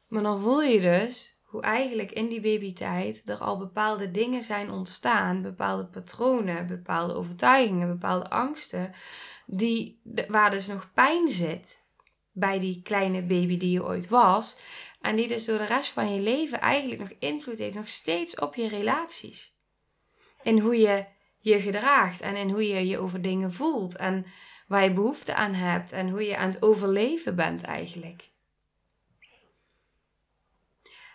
Maar 0.07 0.23
dan 0.23 0.41
voel 0.41 0.63
je 0.63 0.81
dus 0.81 1.39
hoe 1.43 1.63
eigenlijk 1.63 2.13
in 2.13 2.29
die 2.29 2.41
babytijd 2.41 3.29
er 3.29 3.37
al 3.37 3.59
bepaalde 3.59 4.11
dingen 4.11 4.43
zijn 4.43 4.71
ontstaan, 4.71 5.43
bepaalde 5.43 5.87
patronen, 5.87 6.67
bepaalde 6.67 7.15
overtuigingen, 7.15 7.89
bepaalde 7.89 8.31
angsten, 8.31 8.93
die, 9.47 10.01
waar 10.29 10.51
dus 10.51 10.67
nog 10.67 10.93
pijn 10.95 11.29
zit 11.29 11.87
bij 12.33 12.59
die 12.59 12.83
kleine 12.83 13.23
baby 13.23 13.57
die 13.57 13.71
je 13.71 13.85
ooit 13.85 14.09
was. 14.09 14.59
En 15.01 15.17
die 15.17 15.29
dus 15.29 15.45
door 15.45 15.59
de 15.59 15.65
rest 15.65 15.91
van 15.91 16.15
je 16.15 16.21
leven 16.21 16.61
eigenlijk 16.61 17.01
nog 17.01 17.13
invloed 17.19 17.59
heeft, 17.59 17.75
nog 17.75 17.89
steeds 17.89 18.35
op 18.35 18.55
je 18.55 18.69
relaties. 18.69 19.58
In 20.49 20.59
hoe 20.59 20.79
je 20.79 21.05
je 21.39 21.61
gedraagt 21.61 22.21
en 22.21 22.37
in 22.37 22.51
hoe 22.51 22.69
je 22.69 22.87
je 22.87 22.99
over 22.99 23.23
dingen 23.23 23.53
voelt 23.53 23.97
en 23.97 24.27
waar 24.67 24.85
je 24.85 24.93
behoefte 24.93 25.35
aan 25.35 25.55
hebt 25.55 25.93
en 25.93 26.09
hoe 26.09 26.25
je 26.25 26.37
aan 26.37 26.51
het 26.51 26.63
overleven 26.63 27.37
bent 27.37 27.63
eigenlijk. 27.63 28.29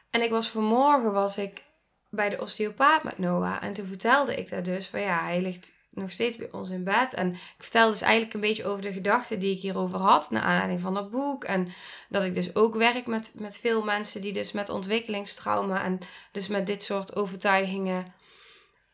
En 0.10 0.22
ik 0.22 0.30
was 0.30 0.50
vanmorgen 0.50 1.14
was 1.14 1.38
ik 1.38 1.64
bij 2.10 2.30
de 2.30 2.42
osteopaat 2.42 3.04
met 3.04 3.18
Noah 3.18 3.64
en 3.64 3.74
toen 3.74 3.88
vertelde 3.88 4.36
ik 4.36 4.50
daar 4.50 4.64
dus 4.64 4.88
van 4.88 5.02
ja, 5.02 5.24
hij 5.24 5.42
ligt 5.42 5.76
nog 5.90 6.12
steeds 6.12 6.36
bij 6.36 6.52
ons 6.52 6.70
in 6.70 6.84
bed. 6.84 7.14
En 7.14 7.32
ik 7.32 7.64
vertelde 7.64 7.92
dus 7.92 8.02
eigenlijk 8.02 8.34
een 8.34 8.40
beetje 8.40 8.66
over 8.66 8.82
de 8.82 8.94
gedachten 8.94 9.40
die 9.40 9.56
ik 9.56 9.62
hierover 9.62 10.00
had, 10.00 10.30
naar 10.30 10.42
aanleiding 10.42 10.82
van 10.82 10.94
dat 10.94 11.12
boek. 11.12 11.44
En 11.44 11.68
dat 12.10 12.24
ik 12.24 12.36
dus 12.36 12.56
ook 12.56 12.76
werk 12.76 13.06
met, 13.06 13.32
met 13.34 13.58
veel 13.58 13.84
mensen 13.84 14.22
die 14.22 14.34
dus 14.34 14.52
met 14.52 14.70
ontwikkelingstrauma 14.70 15.84
en 15.84 16.00
dus 16.32 16.48
met 16.48 16.68
dit 16.68 16.84
soort 16.84 17.16
overtuigingen. 17.16 18.14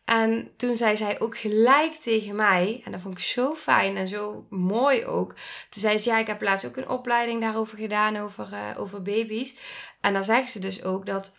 En 0.09 0.51
toen 0.57 0.75
zei 0.75 0.97
zij 0.97 1.19
ook 1.19 1.37
gelijk 1.37 1.93
tegen 1.93 2.35
mij, 2.35 2.81
en 2.85 2.91
dat 2.91 3.01
vond 3.01 3.17
ik 3.17 3.23
zo 3.23 3.55
fijn 3.55 3.97
en 3.97 4.07
zo 4.07 4.45
mooi 4.49 5.05
ook. 5.05 5.33
Toen 5.69 5.81
zei 5.81 5.97
ze, 5.97 6.09
ja, 6.09 6.17
ik 6.17 6.27
heb 6.27 6.41
laatst 6.41 6.65
ook 6.65 6.77
een 6.77 6.89
opleiding 6.89 7.41
daarover 7.41 7.77
gedaan, 7.77 8.17
over, 8.17 8.49
uh, 8.53 8.81
over 8.81 9.01
baby's. 9.01 9.55
En 10.01 10.13
dan 10.13 10.23
zegt 10.23 10.51
ze 10.51 10.59
dus 10.59 10.83
ook 10.83 11.05
dat 11.05 11.35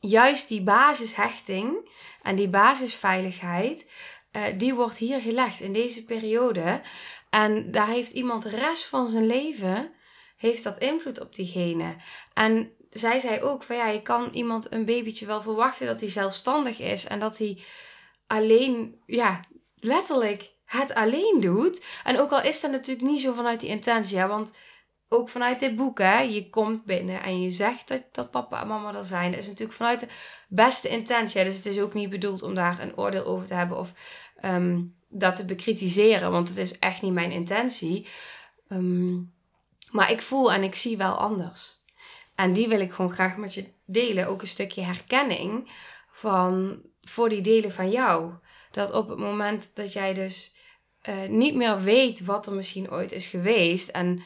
juist 0.00 0.48
die 0.48 0.62
basishechting 0.62 1.90
en 2.22 2.36
die 2.36 2.48
basisveiligheid, 2.48 3.90
uh, 4.32 4.42
die 4.56 4.74
wordt 4.74 4.96
hier 4.96 5.20
gelegd 5.20 5.60
in 5.60 5.72
deze 5.72 6.04
periode. 6.04 6.80
En 7.30 7.70
daar 7.70 7.88
heeft 7.88 8.12
iemand 8.12 8.42
de 8.42 8.50
rest 8.50 8.84
van 8.84 9.08
zijn 9.08 9.26
leven, 9.26 9.92
heeft 10.36 10.64
dat 10.64 10.78
invloed 10.78 11.20
op 11.20 11.34
diegene. 11.34 11.94
En 12.34 12.72
zij 12.90 13.20
zei 13.20 13.40
ook 13.40 13.62
van 13.62 13.76
ja, 13.76 13.88
je 13.88 14.02
kan 14.02 14.28
iemand 14.32 14.72
een 14.72 14.84
babytje 14.84 15.26
wel 15.26 15.42
verwachten 15.42 15.86
dat 15.86 16.00
hij 16.00 16.10
zelfstandig 16.10 16.78
is 16.78 17.06
en 17.06 17.20
dat 17.20 17.38
hij 17.38 17.58
alleen, 18.26 19.00
ja, 19.06 19.44
letterlijk 19.76 20.52
het 20.64 20.94
alleen 20.94 21.40
doet. 21.40 21.84
En 22.04 22.18
ook 22.18 22.30
al 22.30 22.42
is 22.42 22.60
dat 22.60 22.70
natuurlijk 22.70 23.06
niet 23.06 23.20
zo 23.20 23.34
vanuit 23.34 23.60
die 23.60 23.68
intentie, 23.68 24.24
want 24.24 24.50
ook 25.08 25.28
vanuit 25.28 25.58
dit 25.58 25.76
boek, 25.76 25.98
hè, 25.98 26.18
je 26.20 26.50
komt 26.50 26.84
binnen 26.84 27.22
en 27.22 27.42
je 27.42 27.50
zegt 27.50 27.88
dat, 27.88 28.02
dat 28.12 28.30
papa 28.30 28.60
en 28.60 28.68
mama 28.68 28.94
er 28.94 29.04
zijn. 29.04 29.30
Dat 29.30 29.40
is 29.40 29.46
natuurlijk 29.46 29.76
vanuit 29.76 30.00
de 30.00 30.08
beste 30.48 30.88
intentie. 30.88 31.44
Dus 31.44 31.56
het 31.56 31.66
is 31.66 31.80
ook 31.80 31.94
niet 31.94 32.10
bedoeld 32.10 32.42
om 32.42 32.54
daar 32.54 32.80
een 32.80 32.96
oordeel 32.96 33.24
over 33.24 33.46
te 33.46 33.54
hebben 33.54 33.78
of 33.78 33.92
ehm, 34.36 34.82
dat 35.08 35.36
te 35.36 35.44
bekritiseren, 35.44 36.30
want 36.30 36.48
het 36.48 36.56
is 36.56 36.78
echt 36.78 37.02
niet 37.02 37.12
mijn 37.12 37.32
intentie. 37.32 38.06
Ehm, 38.68 39.14
maar 39.90 40.10
ik 40.10 40.20
voel 40.20 40.52
en 40.52 40.62
ik 40.62 40.74
zie 40.74 40.96
wel 40.96 41.14
anders. 41.14 41.79
En 42.40 42.52
die 42.52 42.68
wil 42.68 42.80
ik 42.80 42.92
gewoon 42.92 43.12
graag 43.12 43.36
met 43.36 43.54
je 43.54 43.64
delen. 43.84 44.26
Ook 44.26 44.40
een 44.40 44.48
stukje 44.48 44.82
herkenning 44.82 45.70
van, 46.10 46.80
voor 47.02 47.28
die 47.28 47.40
delen 47.40 47.72
van 47.72 47.90
jou. 47.90 48.32
Dat 48.70 48.92
op 48.92 49.08
het 49.08 49.18
moment 49.18 49.70
dat 49.74 49.92
jij 49.92 50.14
dus 50.14 50.54
uh, 51.08 51.28
niet 51.28 51.54
meer 51.54 51.82
weet 51.82 52.24
wat 52.24 52.46
er 52.46 52.52
misschien 52.52 52.90
ooit 52.90 53.12
is 53.12 53.26
geweest. 53.26 53.88
En 53.88 54.22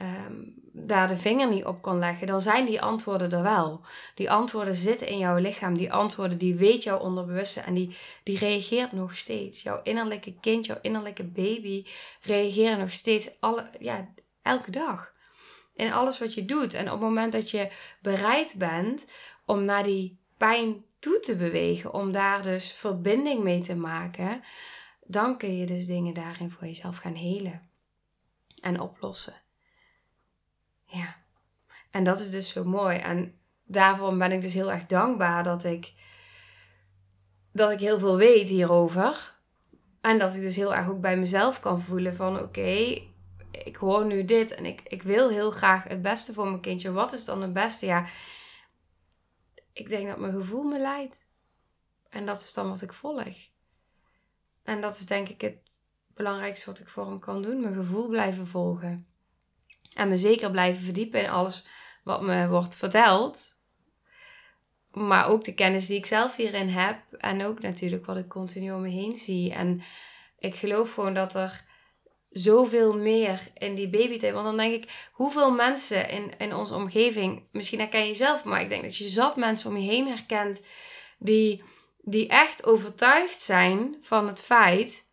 um, 0.00 0.54
daar 0.72 1.08
de 1.08 1.16
vinger 1.16 1.48
niet 1.48 1.64
op 1.64 1.82
kan 1.82 1.98
leggen, 1.98 2.26
dan 2.26 2.40
zijn 2.40 2.66
die 2.66 2.80
antwoorden 2.80 3.32
er 3.32 3.42
wel. 3.42 3.80
Die 4.14 4.30
antwoorden 4.30 4.74
zitten 4.74 5.06
in 5.06 5.18
jouw 5.18 5.36
lichaam. 5.36 5.76
Die 5.76 5.92
antwoorden, 5.92 6.38
die 6.38 6.54
weet 6.54 6.82
jouw 6.82 6.98
onderbewuste 6.98 7.60
en 7.60 7.74
die, 7.74 7.96
die 8.22 8.38
reageert 8.38 8.92
nog 8.92 9.16
steeds. 9.16 9.62
Jouw 9.62 9.80
innerlijke 9.82 10.34
kind, 10.40 10.66
jouw 10.66 10.78
innerlijke 10.80 11.24
baby 11.24 11.86
reageren 12.20 12.78
nog 12.78 12.92
steeds 12.92 13.30
alle, 13.40 13.70
ja, 13.80 14.08
elke 14.42 14.70
dag. 14.70 15.13
In 15.74 15.92
alles 15.92 16.18
wat 16.18 16.34
je 16.34 16.44
doet. 16.44 16.74
En 16.74 16.84
op 16.84 16.90
het 16.92 17.00
moment 17.00 17.32
dat 17.32 17.50
je 17.50 17.70
bereid 18.02 18.54
bent 18.58 19.06
om 19.44 19.64
naar 19.64 19.82
die 19.82 20.18
pijn 20.36 20.84
toe 20.98 21.20
te 21.20 21.36
bewegen, 21.36 21.92
om 21.92 22.12
daar 22.12 22.42
dus 22.42 22.72
verbinding 22.72 23.42
mee 23.42 23.60
te 23.60 23.76
maken, 23.76 24.42
dan 25.04 25.38
kun 25.38 25.56
je 25.56 25.66
dus 25.66 25.86
dingen 25.86 26.14
daarin 26.14 26.50
voor 26.50 26.66
jezelf 26.66 26.96
gaan 26.96 27.14
helen 27.14 27.68
en 28.60 28.80
oplossen. 28.80 29.42
Ja. 30.84 31.22
En 31.90 32.04
dat 32.04 32.20
is 32.20 32.30
dus 32.30 32.48
zo 32.48 32.64
mooi. 32.64 32.96
En 32.96 33.38
daarom 33.64 34.18
ben 34.18 34.32
ik 34.32 34.40
dus 34.40 34.54
heel 34.54 34.72
erg 34.72 34.86
dankbaar 34.86 35.42
dat 35.42 35.64
ik, 35.64 35.92
dat 37.52 37.70
ik 37.70 37.80
heel 37.80 37.98
veel 37.98 38.16
weet 38.16 38.48
hierover. 38.48 39.34
En 40.00 40.18
dat 40.18 40.34
ik 40.34 40.40
dus 40.40 40.56
heel 40.56 40.74
erg 40.74 40.88
ook 40.88 41.00
bij 41.00 41.16
mezelf 41.16 41.60
kan 41.60 41.80
voelen 41.80 42.16
van 42.16 42.40
oké, 42.40 43.02
ik 43.64 43.76
hoor 43.76 44.04
nu 44.04 44.24
dit 44.24 44.54
en 44.54 44.66
ik, 44.66 44.80
ik 44.84 45.02
wil 45.02 45.28
heel 45.28 45.50
graag 45.50 45.84
het 45.84 46.02
beste 46.02 46.32
voor 46.32 46.48
mijn 46.48 46.60
kindje. 46.60 46.92
Wat 46.92 47.12
is 47.12 47.24
dan 47.24 47.42
het 47.42 47.52
beste? 47.52 47.86
Ja, 47.86 48.06
ik 49.72 49.88
denk 49.88 50.08
dat 50.08 50.18
mijn 50.18 50.32
gevoel 50.32 50.62
me 50.62 50.78
leidt. 50.78 51.26
En 52.08 52.26
dat 52.26 52.40
is 52.40 52.52
dan 52.52 52.68
wat 52.68 52.82
ik 52.82 52.92
volg. 52.92 53.52
En 54.62 54.80
dat 54.80 54.96
is 54.96 55.06
denk 55.06 55.28
ik 55.28 55.40
het 55.40 55.58
belangrijkste 56.14 56.66
wat 56.66 56.78
ik 56.78 56.88
voor 56.88 57.06
hem 57.06 57.18
kan 57.18 57.42
doen. 57.42 57.60
Mijn 57.60 57.74
gevoel 57.74 58.08
blijven 58.08 58.46
volgen. 58.46 59.06
En 59.94 60.08
me 60.08 60.16
zeker 60.16 60.50
blijven 60.50 60.84
verdiepen 60.84 61.20
in 61.20 61.28
alles 61.28 61.66
wat 62.04 62.22
me 62.22 62.48
wordt 62.48 62.76
verteld. 62.76 63.62
Maar 64.90 65.26
ook 65.26 65.44
de 65.44 65.54
kennis 65.54 65.86
die 65.86 65.96
ik 65.96 66.06
zelf 66.06 66.36
hierin 66.36 66.68
heb. 66.68 67.12
En 67.12 67.44
ook 67.44 67.60
natuurlijk 67.60 68.06
wat 68.06 68.16
ik 68.16 68.28
continu 68.28 68.72
om 68.72 68.80
me 68.80 68.88
heen 68.88 69.16
zie. 69.16 69.52
En 69.52 69.80
ik 70.38 70.54
geloof 70.54 70.92
gewoon 70.92 71.14
dat 71.14 71.34
er 71.34 71.64
zoveel 72.34 72.98
meer 72.98 73.40
in 73.54 73.74
die 73.74 73.88
babytijd. 73.88 74.32
Want 74.32 74.44
dan 74.44 74.56
denk 74.56 74.72
ik, 74.72 75.08
hoeveel 75.12 75.52
mensen 75.52 76.08
in, 76.08 76.38
in 76.38 76.54
onze 76.54 76.74
omgeving, 76.74 77.48
misschien 77.52 77.78
herken 77.78 78.00
je 78.00 78.06
jezelf, 78.06 78.44
maar 78.44 78.60
ik 78.60 78.68
denk 78.68 78.82
dat 78.82 78.96
je 78.96 79.08
zat 79.08 79.36
mensen 79.36 79.70
om 79.70 79.76
je 79.76 79.90
heen 79.90 80.06
herkent 80.08 80.64
die, 81.18 81.62
die 82.00 82.28
echt 82.28 82.64
overtuigd 82.64 83.40
zijn 83.40 83.96
van 84.00 84.26
het 84.26 84.40
feit 84.40 85.08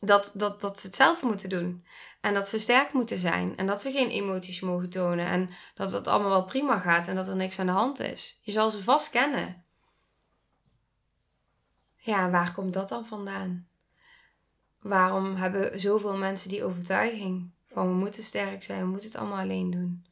dat, 0.00 0.32
dat, 0.34 0.60
dat 0.60 0.80
ze 0.80 0.86
het 0.86 0.96
zelf 0.96 1.22
moeten 1.22 1.48
doen. 1.48 1.84
En 2.20 2.34
dat 2.34 2.48
ze 2.48 2.58
sterk 2.58 2.92
moeten 2.92 3.18
zijn. 3.18 3.56
En 3.56 3.66
dat 3.66 3.82
ze 3.82 3.92
geen 3.92 4.10
emoties 4.10 4.60
mogen 4.60 4.90
tonen. 4.90 5.26
En 5.26 5.50
dat 5.74 5.92
het 5.92 6.06
allemaal 6.06 6.30
wel 6.30 6.44
prima 6.44 6.78
gaat 6.78 7.08
en 7.08 7.14
dat 7.14 7.28
er 7.28 7.36
niks 7.36 7.58
aan 7.58 7.66
de 7.66 7.72
hand 7.72 8.00
is. 8.00 8.38
Je 8.42 8.52
zal 8.52 8.70
ze 8.70 8.82
vast 8.82 9.10
kennen. 9.10 9.64
Ja, 11.96 12.30
waar 12.30 12.54
komt 12.54 12.72
dat 12.72 12.88
dan 12.88 13.06
vandaan? 13.06 13.68
Waarom 14.84 15.34
hebben 15.34 15.80
zoveel 15.80 16.16
mensen 16.16 16.48
die 16.48 16.64
overtuiging 16.64 17.50
van 17.66 17.88
we 17.88 17.94
moeten 17.94 18.22
sterk 18.22 18.62
zijn, 18.62 18.80
we 18.80 18.86
moeten 18.86 19.08
het 19.08 19.18
allemaal 19.18 19.38
alleen 19.38 19.70
doen? 19.70 20.06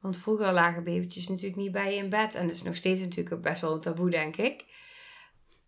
Want 0.00 0.18
vroeger 0.18 0.52
lagen 0.52 0.84
babytjes 0.84 1.28
natuurlijk 1.28 1.56
niet 1.56 1.72
bij 1.72 1.94
je 1.94 2.02
in 2.02 2.08
bed. 2.08 2.34
En 2.34 2.46
dat 2.46 2.54
is 2.54 2.62
nog 2.62 2.76
steeds 2.76 3.00
natuurlijk 3.00 3.42
best 3.42 3.60
wel 3.60 3.72
een 3.72 3.80
taboe, 3.80 4.10
denk 4.10 4.36
ik. 4.36 4.64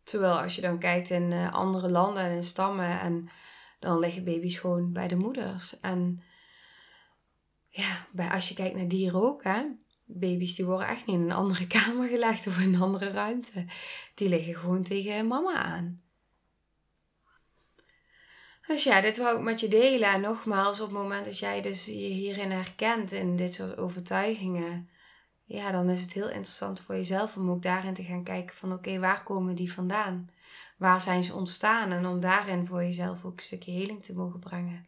Terwijl 0.03 0.41
als 0.41 0.55
je 0.55 0.61
dan 0.61 0.79
kijkt 0.79 1.11
in 1.11 1.33
eh, 1.33 1.53
andere 1.53 1.91
landen 1.91 2.23
en 2.23 2.35
in 2.35 2.45
stammen, 2.45 3.01
en 3.01 3.29
dan 3.79 3.99
liggen 3.99 4.25
baby's 4.25 4.59
gewoon 4.59 4.93
bij 4.93 5.09
de 5.09 5.17
moeders. 5.17 5.81
En 5.81 6.23
ja, 7.69 8.07
als 8.31 8.49
je 8.49 8.55
kijkt 8.55 8.77
naar 8.77 8.89
dieren 8.89 9.23
ook, 9.23 9.45
hè. 9.45 9.63
Baby's 10.05 10.55
die 10.55 10.65
worden 10.65 10.89
echt 10.89 11.07
niet 11.07 11.17
in 11.17 11.23
een 11.23 11.33
andere 11.33 11.67
kamer 11.79 12.09
gelegd 12.09 12.47
of 12.47 12.61
in 12.61 12.75
een 12.75 12.81
andere 12.81 13.11
ruimte. 13.11 13.65
Die 14.15 14.29
liggen 14.29 14.55
gewoon 14.55 14.83
tegen 14.83 15.27
mama 15.27 15.55
aan. 15.55 16.04
Dus 18.67 18.85
ja, 18.85 19.01
dit 19.01 19.17
wou 19.17 19.37
ik 19.37 19.43
met 19.43 19.61
je 19.61 19.69
delen. 19.69 20.09
En 20.09 20.21
nogmaals, 20.21 20.81
op 20.81 20.89
het 20.89 20.97
moment 20.97 21.25
dat 21.25 21.39
jij 21.39 21.63
dus 21.63 21.85
je 21.85 21.93
hierin 21.93 22.51
herkent 22.51 23.13
in 23.13 23.37
dit 23.37 23.55
soort 23.55 23.77
overtuigingen, 23.77 24.89
ja, 25.45 25.71
dan 25.71 25.91
is 25.91 26.03
het 26.03 26.13
heel 26.13 26.29
interessant 26.29 26.81
voor 26.81 26.95
jezelf 26.95 27.37
om 27.37 27.51
ook 27.51 27.63
daarin 27.63 27.95
te 27.95 28.05
gaan 28.05 28.25
kijken 28.25 28.57
van 28.57 28.73
oké, 28.73 28.99
waar 28.99 29.23
komen 29.23 29.55
die 29.55 29.73
vandaan? 29.73 30.29
Waar 30.77 31.01
zijn 31.01 31.25
ze 31.25 31.35
ontstaan? 31.35 31.93
En 31.93 32.07
om 32.07 32.21
daarin 32.21 32.67
voor 32.67 32.83
jezelf 32.83 33.25
ook 33.25 33.37
een 33.37 33.43
stukje 33.43 33.73
heling 33.73 34.05
te 34.05 34.15
mogen 34.15 34.41
brengen. 34.41 34.87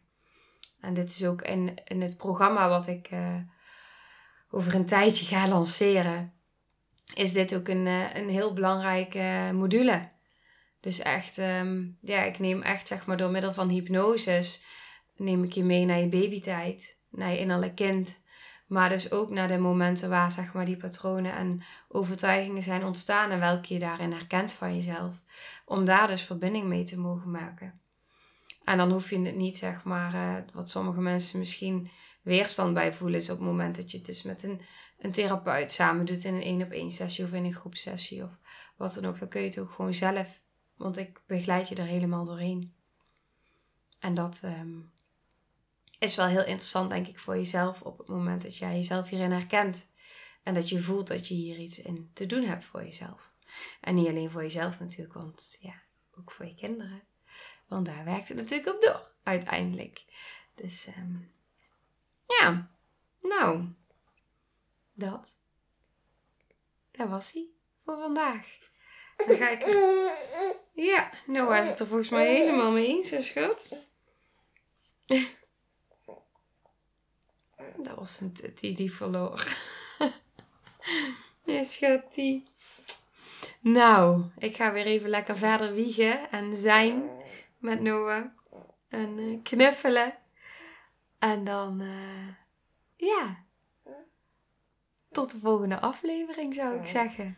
En 0.81 0.93
dit 0.93 1.09
is 1.09 1.25
ook 1.25 1.41
in, 1.41 1.73
in 1.85 2.01
het 2.01 2.17
programma 2.17 2.69
wat 2.69 2.87
ik 2.87 3.11
uh, 3.11 3.35
over 4.49 4.75
een 4.75 4.85
tijdje 4.85 5.25
ga 5.25 5.47
lanceren, 5.47 6.33
is 7.13 7.33
dit 7.33 7.55
ook 7.55 7.67
een, 7.67 7.85
uh, 7.85 8.15
een 8.15 8.29
heel 8.29 8.53
belangrijke 8.53 9.51
module. 9.53 10.09
Dus 10.79 10.99
echt, 10.99 11.37
um, 11.37 11.97
ja, 12.01 12.23
ik 12.23 12.39
neem 12.39 12.61
echt 12.61 12.87
zeg 12.87 13.05
maar 13.05 13.17
door 13.17 13.31
middel 13.31 13.53
van 13.53 13.69
hypnoses, 13.69 14.65
neem 15.15 15.43
ik 15.43 15.51
je 15.51 15.63
mee 15.63 15.85
naar 15.85 15.99
je 15.99 16.07
babytijd, 16.07 16.97
naar 17.09 17.31
je 17.31 17.39
innerlijk 17.39 17.75
kind. 17.75 18.21
Maar 18.67 18.89
dus 18.89 19.11
ook 19.11 19.29
naar 19.29 19.47
de 19.47 19.57
momenten 19.57 20.09
waar 20.09 20.31
zeg 20.31 20.53
maar, 20.53 20.65
die 20.65 20.77
patronen 20.77 21.35
en 21.35 21.61
overtuigingen 21.87 22.63
zijn 22.63 22.83
ontstaan 22.83 23.31
en 23.31 23.39
welke 23.39 23.73
je 23.73 23.79
daarin 23.79 24.11
herkent 24.11 24.53
van 24.53 24.75
jezelf. 24.75 25.21
Om 25.65 25.85
daar 25.85 26.07
dus 26.07 26.21
verbinding 26.21 26.65
mee 26.65 26.83
te 26.83 26.99
mogen 26.99 27.31
maken. 27.31 27.81
En 28.63 28.77
dan 28.77 28.91
hoef 28.91 29.09
je 29.09 29.19
het 29.19 29.35
niet, 29.35 29.57
zeg 29.57 29.83
maar, 29.83 30.13
uh, 30.13 30.35
wat 30.53 30.69
sommige 30.69 30.99
mensen 30.99 31.39
misschien 31.39 31.89
weerstand 32.21 32.73
bij 32.73 32.93
voelen, 32.93 33.19
is 33.19 33.29
op 33.29 33.37
het 33.37 33.47
moment 33.47 33.75
dat 33.75 33.91
je 33.91 33.97
het 33.97 34.05
dus 34.05 34.23
met 34.23 34.43
een, 34.43 34.61
een 34.97 35.11
therapeut 35.11 35.71
samen 35.71 36.05
doet 36.05 36.23
in 36.23 36.33
een 36.33 36.41
één 36.41 36.61
op 36.61 36.71
één 36.71 36.91
sessie 36.91 37.25
of 37.25 37.31
in 37.31 37.43
een 37.43 37.53
groepsessie 37.53 38.23
of 38.23 38.29
wat 38.77 38.93
dan 38.93 39.05
ook. 39.05 39.19
Dan 39.19 39.27
kun 39.27 39.41
je 39.41 39.47
het 39.47 39.59
ook 39.59 39.71
gewoon 39.71 39.93
zelf, 39.93 40.41
want 40.77 40.97
ik 40.97 41.21
begeleid 41.25 41.67
je 41.67 41.75
er 41.75 41.85
helemaal 41.85 42.23
doorheen. 42.23 42.73
En 43.99 44.13
dat, 44.13 44.41
um, 44.43 44.91
is 45.99 46.15
wel 46.15 46.25
heel 46.25 46.45
interessant, 46.45 46.89
denk 46.89 47.07
ik, 47.07 47.19
voor 47.19 47.35
jezelf 47.35 47.81
op 47.81 47.97
het 47.97 48.07
moment 48.07 48.41
dat 48.41 48.57
jij 48.57 48.75
jezelf 48.75 49.09
hierin 49.09 49.31
herkent. 49.31 49.89
En 50.43 50.53
dat 50.53 50.69
je 50.69 50.81
voelt 50.81 51.07
dat 51.07 51.27
je 51.27 51.33
hier 51.33 51.57
iets 51.57 51.79
in 51.79 52.11
te 52.13 52.25
doen 52.25 52.43
hebt 52.43 52.65
voor 52.65 52.83
jezelf. 52.83 53.31
En 53.81 53.95
niet 53.95 54.07
alleen 54.07 54.31
voor 54.31 54.41
jezelf 54.41 54.79
natuurlijk, 54.79 55.13
want 55.13 55.57
ja, 55.61 55.81
ook 56.17 56.31
voor 56.31 56.45
je 56.45 56.55
kinderen. 56.55 57.03
Want 57.67 57.85
daar 57.85 58.05
werkt 58.05 58.27
het 58.27 58.37
natuurlijk 58.37 58.75
op 58.75 58.81
door, 58.81 59.11
uiteindelijk. 59.23 60.05
Dus 60.55 60.87
um, 60.87 61.31
ja, 62.27 62.71
nou, 63.21 63.67
dat. 64.93 65.39
Daar 66.91 67.09
was 67.09 67.31
hij 67.31 67.47
voor 67.83 67.97
vandaag. 67.97 68.57
Dan 69.25 69.37
ga 69.37 69.49
ik. 69.49 69.65
Ja, 70.73 71.11
Noah 71.25 71.63
is 71.63 71.69
het 71.69 71.79
er 71.79 71.87
volgens 71.87 72.09
mij 72.09 72.35
helemaal 72.35 72.71
mee 72.71 72.87
eens, 72.87 73.09
hè, 73.09 73.21
schat. 73.21 73.85
Dat 77.77 77.95
was 77.95 78.19
een 78.19 78.33
tutty 78.33 78.75
die 78.75 78.93
verloor. 78.93 79.47
ja, 81.45 81.63
schattie. 81.63 82.47
Nou, 83.59 84.23
ik 84.37 84.55
ga 84.55 84.71
weer 84.71 84.85
even 84.85 85.09
lekker 85.09 85.37
verder 85.37 85.73
wiegen 85.73 86.31
en 86.31 86.55
zijn 86.55 87.09
met 87.57 87.81
Noah. 87.81 88.25
En 88.89 89.17
uh, 89.17 89.39
knuffelen. 89.43 90.17
En 91.19 91.43
dan, 91.43 91.81
uh, 91.81 92.27
ja, 92.95 93.45
tot 95.11 95.31
de 95.31 95.37
volgende 95.37 95.79
aflevering 95.79 96.53
zou 96.53 96.79
ik 96.79 96.87
zeggen. 96.87 97.37